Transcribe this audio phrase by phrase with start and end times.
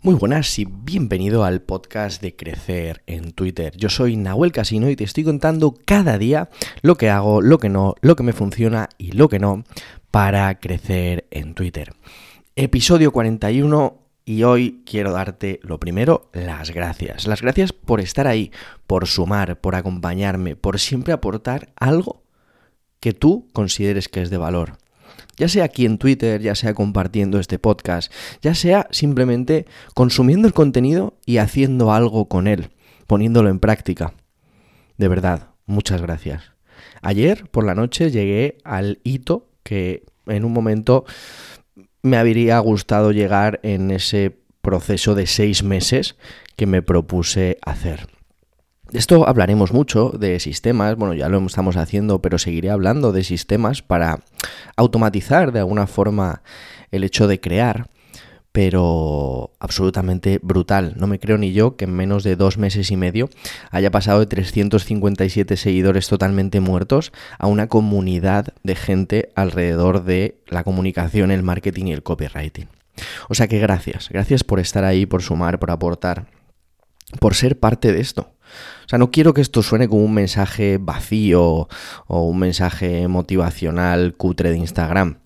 [0.00, 3.76] Muy buenas y bienvenido al podcast de Crecer en Twitter.
[3.76, 6.50] Yo soy Nahuel Casino y te estoy contando cada día
[6.82, 9.64] lo que hago, lo que no, lo que me funciona y lo que no
[10.12, 11.94] para crecer en Twitter.
[12.54, 17.26] Episodio 41 y hoy quiero darte lo primero, las gracias.
[17.26, 18.52] Las gracias por estar ahí,
[18.86, 22.22] por sumar, por acompañarme, por siempre aportar algo
[23.00, 24.78] que tú consideres que es de valor
[25.38, 28.12] ya sea aquí en Twitter, ya sea compartiendo este podcast,
[28.42, 32.70] ya sea simplemente consumiendo el contenido y haciendo algo con él,
[33.06, 34.12] poniéndolo en práctica.
[34.98, 36.52] De verdad, muchas gracias.
[37.00, 41.04] Ayer por la noche llegué al hito que en un momento
[42.02, 46.16] me habría gustado llegar en ese proceso de seis meses
[46.56, 48.17] que me propuse hacer.
[48.90, 53.22] De esto hablaremos mucho de sistemas, bueno, ya lo estamos haciendo, pero seguiré hablando de
[53.22, 54.20] sistemas para
[54.76, 56.42] automatizar de alguna forma
[56.90, 57.90] el hecho de crear,
[58.50, 60.94] pero absolutamente brutal.
[60.96, 63.28] No me creo ni yo que en menos de dos meses y medio
[63.70, 70.64] haya pasado de 357 seguidores totalmente muertos a una comunidad de gente alrededor de la
[70.64, 72.68] comunicación, el marketing y el copywriting.
[73.28, 76.26] O sea que gracias, gracias por estar ahí, por sumar, por aportar,
[77.20, 78.32] por ser parte de esto.
[78.84, 81.68] O sea, no quiero que esto suene como un mensaje vacío
[82.06, 85.18] o un mensaje motivacional cutre de Instagram.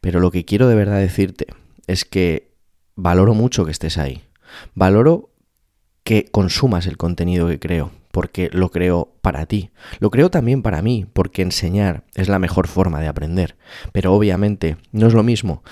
[0.00, 1.46] Pero lo que quiero de verdad decirte
[1.86, 2.50] es que
[2.96, 4.22] valoro mucho que estés ahí.
[4.74, 5.30] Valoro
[6.02, 9.70] que consumas el contenido que creo, porque lo creo para ti.
[10.00, 13.56] Lo creo también para mí, porque enseñar es la mejor forma de aprender.
[13.92, 15.62] Pero obviamente no es lo mismo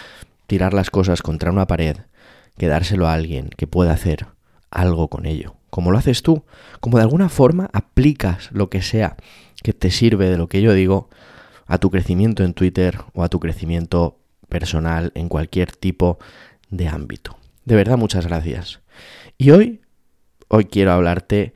[0.47, 1.97] tirar las cosas contra una pared
[2.57, 4.27] que dárselo a alguien que pueda hacer
[4.71, 6.45] algo con ello como lo haces tú,
[6.81, 9.17] como de alguna forma aplicas lo que sea
[9.63, 11.09] que te sirve de lo que yo digo
[11.67, 16.19] a tu crecimiento en Twitter o a tu crecimiento personal en cualquier tipo
[16.71, 17.37] de ámbito.
[17.65, 18.81] De verdad, muchas gracias.
[19.39, 19.81] Y hoy,
[20.49, 21.53] hoy quiero hablarte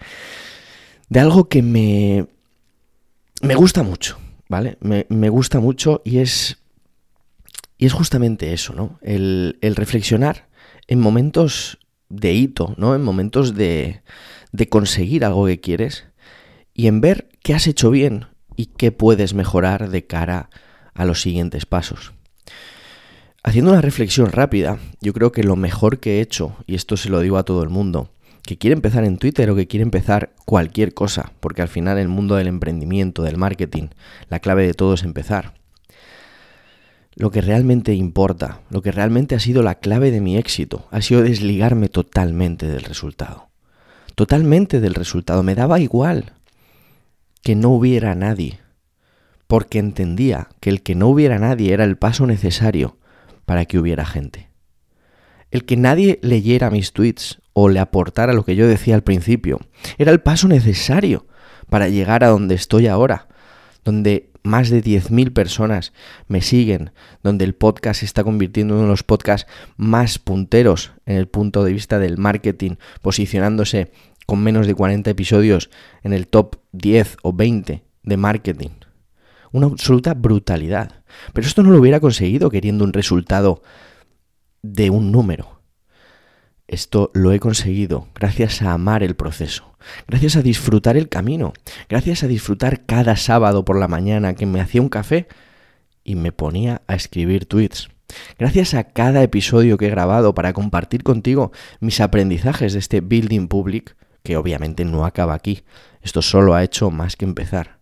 [1.09, 2.27] de algo que me,
[3.43, 4.19] me gusta mucho,
[4.49, 4.77] ¿vale?
[4.81, 6.59] Me, me gusta mucho y es,
[7.79, 8.99] y es justamente eso, ¿no?
[9.03, 10.49] El, el reflexionar
[10.89, 11.79] en momentos
[12.11, 12.95] de hito, ¿no?
[12.95, 14.03] En momentos de,
[14.53, 16.05] de conseguir algo que quieres
[16.75, 18.27] y en ver qué has hecho bien
[18.57, 20.51] y qué puedes mejorar de cara
[20.93, 22.13] a los siguientes pasos.
[23.43, 27.09] Haciendo una reflexión rápida, yo creo que lo mejor que he hecho, y esto se
[27.09, 28.11] lo digo a todo el mundo,
[28.43, 32.09] que quiere empezar en Twitter o que quiere empezar cualquier cosa, porque al final el
[32.09, 33.89] mundo del emprendimiento, del marketing,
[34.29, 35.60] la clave de todo es empezar
[37.21, 41.03] lo que realmente importa, lo que realmente ha sido la clave de mi éxito, ha
[41.03, 43.51] sido desligarme totalmente del resultado.
[44.15, 45.43] Totalmente del resultado.
[45.43, 46.33] Me daba igual
[47.43, 48.61] que no hubiera nadie,
[49.47, 52.97] porque entendía que el que no hubiera nadie era el paso necesario
[53.45, 54.49] para que hubiera gente.
[55.51, 59.61] El que nadie leyera mis tweets o le aportara lo que yo decía al principio
[59.99, 61.27] era el paso necesario
[61.69, 63.29] para llegar a donde estoy ahora,
[63.85, 65.93] donde más de 10.000 personas
[66.29, 66.93] me siguen,
[67.23, 71.29] donde el podcast se está convirtiendo en uno de los podcasts más punteros en el
[71.29, 73.93] punto de vista del marketing, posicionándose
[74.27, 75.71] con menos de 40 episodios
[76.03, 78.71] en el top 10 o 20 de marketing.
[79.53, 81.03] Una absoluta brutalidad.
[81.33, 83.63] Pero esto no lo hubiera conseguido queriendo un resultado
[84.63, 85.60] de un número.
[86.71, 89.75] Esto lo he conseguido gracias a amar el proceso,
[90.07, 91.53] gracias a disfrutar el camino,
[91.89, 95.27] gracias a disfrutar cada sábado por la mañana que me hacía un café
[96.05, 97.89] y me ponía a escribir tweets.
[98.39, 101.51] Gracias a cada episodio que he grabado para compartir contigo
[101.81, 105.65] mis aprendizajes de este Building Public, que obviamente no acaba aquí.
[106.03, 107.81] Esto solo ha hecho más que empezar.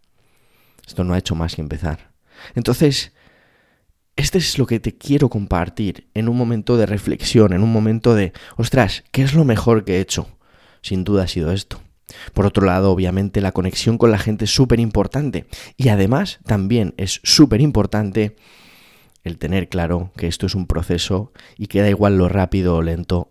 [0.86, 2.12] Esto no ha hecho más que empezar.
[2.54, 3.12] Entonces,
[4.18, 8.16] este es lo que te quiero compartir en un momento de reflexión, en un momento
[8.16, 10.26] de, ostras, ¿qué es lo mejor que he hecho?
[10.82, 11.80] Sin duda ha sido esto.
[12.34, 15.46] Por otro lado, obviamente la conexión con la gente es súper importante
[15.76, 18.34] y además también es súper importante
[19.22, 22.82] el tener claro que esto es un proceso y que da igual lo rápido o
[22.82, 23.30] lento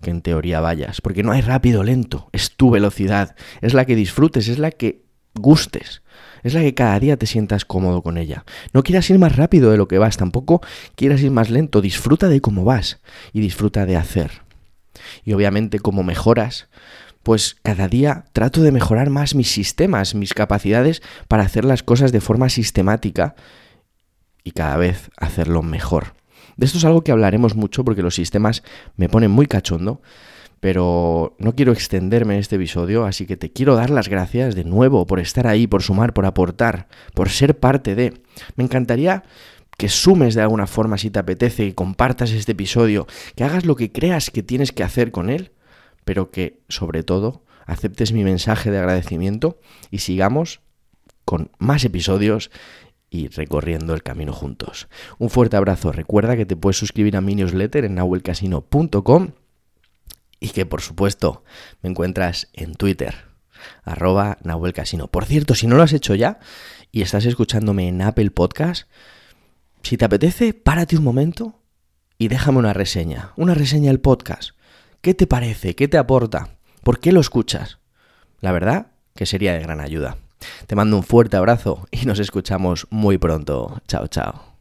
[0.00, 3.84] que en teoría vayas, porque no hay rápido o lento, es tu velocidad, es la
[3.84, 5.04] que disfrutes, es la que
[5.34, 6.01] gustes
[6.42, 8.44] es la que cada día te sientas cómodo con ella.
[8.72, 10.60] No quieras ir más rápido de lo que vas, tampoco
[10.94, 13.00] quieras ir más lento, disfruta de cómo vas
[13.32, 14.42] y disfruta de hacer.
[15.24, 16.68] Y obviamente como mejoras,
[17.22, 22.12] pues cada día trato de mejorar más mis sistemas, mis capacidades para hacer las cosas
[22.12, 23.34] de forma sistemática
[24.44, 26.14] y cada vez hacerlo mejor.
[26.56, 28.62] De esto es algo que hablaremos mucho porque los sistemas
[28.96, 30.02] me ponen muy cachondo,
[30.62, 34.62] pero no quiero extenderme en este episodio, así que te quiero dar las gracias de
[34.62, 38.22] nuevo por estar ahí, por sumar, por aportar, por ser parte de...
[38.54, 39.24] Me encantaría
[39.76, 43.74] que sumes de alguna forma si te apetece, que compartas este episodio, que hagas lo
[43.74, 45.50] que creas que tienes que hacer con él,
[46.04, 49.58] pero que sobre todo aceptes mi mensaje de agradecimiento
[49.90, 50.60] y sigamos
[51.24, 52.52] con más episodios
[53.10, 54.86] y recorriendo el camino juntos.
[55.18, 55.90] Un fuerte abrazo.
[55.90, 59.32] Recuerda que te puedes suscribir a mi newsletter en nahuelcasino.com
[60.42, 61.44] y que por supuesto
[61.82, 63.14] me encuentras en Twitter,
[63.84, 65.06] arroba nahuelcasino.
[65.06, 66.40] Por cierto, si no lo has hecho ya
[66.90, 68.88] y estás escuchándome en Apple Podcast,
[69.82, 71.60] si te apetece, párate un momento
[72.18, 74.50] y déjame una reseña, una reseña del podcast.
[75.00, 75.76] ¿Qué te parece?
[75.76, 76.56] ¿Qué te aporta?
[76.82, 77.78] ¿Por qué lo escuchas?
[78.40, 80.16] La verdad que sería de gran ayuda.
[80.66, 83.80] Te mando un fuerte abrazo y nos escuchamos muy pronto.
[83.86, 84.51] Chao, chao.